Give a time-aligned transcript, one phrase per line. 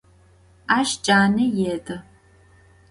[0.77, 1.97] Aş cane yêdı.